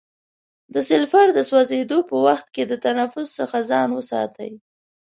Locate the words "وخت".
2.27-2.47